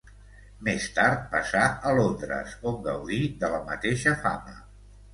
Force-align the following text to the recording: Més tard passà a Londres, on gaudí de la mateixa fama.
Més 0.67 0.87
tard 0.95 1.27
passà 1.35 1.61
a 1.91 1.93
Londres, 2.01 2.57
on 2.73 2.83
gaudí 2.91 3.23
de 3.45 3.55
la 3.57 3.63
mateixa 3.73 4.19
fama. 4.27 4.61